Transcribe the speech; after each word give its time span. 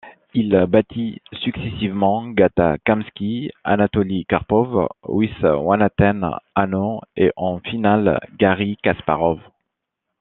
Il 0.33 0.49
battit 0.67 1.21
successivement 1.43 2.27
Gata 2.31 2.77
Kamsky, 2.85 3.51
Anatoli 3.63 4.25
Karpov, 4.25 4.87
Viswanathan 5.07 6.39
Anand, 6.55 7.01
et 7.15 7.31
en 7.35 7.59
finale 7.59 8.19
Garry 8.39 8.77
Kasparov. 8.81 9.39